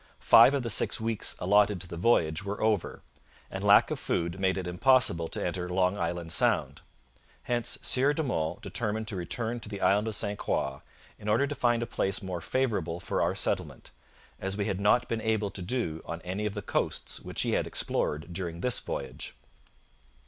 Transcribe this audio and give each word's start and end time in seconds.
Five 0.17 0.55
of 0.55 0.63
the 0.63 0.71
six 0.71 0.99
weeks 0.99 1.35
allotted 1.37 1.79
to 1.81 1.87
the 1.87 1.95
voyage 1.95 2.43
were 2.43 2.59
over, 2.59 3.03
and 3.51 3.63
lack 3.63 3.91
of 3.91 3.99
food 3.99 4.39
made 4.39 4.57
it 4.57 4.65
impossible 4.65 5.27
to 5.27 5.45
enter 5.45 5.69
Long 5.69 5.95
Island 5.95 6.31
Sound. 6.31 6.81
Hence 7.43 7.77
'Sieur 7.83 8.11
de 8.11 8.23
Monts 8.23 8.61
determined 8.63 9.07
to 9.09 9.15
return 9.15 9.59
to 9.59 9.69
the 9.69 9.79
Island 9.79 10.07
of 10.07 10.15
St 10.15 10.39
Croix 10.39 10.81
in 11.19 11.27
order 11.29 11.45
to 11.45 11.53
find 11.53 11.83
a 11.83 11.85
place 11.85 12.23
more 12.23 12.41
favourable 12.41 12.99
for 12.99 13.21
our 13.21 13.35
settlement, 13.35 13.91
as 14.39 14.57
we 14.57 14.65
had 14.65 14.79
not 14.79 15.07
been 15.07 15.21
able 15.21 15.51
to 15.51 15.61
do 15.61 16.01
on 16.03 16.19
any 16.23 16.47
of 16.47 16.55
the 16.55 16.63
coasts 16.63 17.19
which 17.19 17.43
he 17.43 17.51
had 17.51 17.67
explored 17.67 18.33
during 18.33 18.61
this 18.61 18.79
voyage.' 18.79 19.35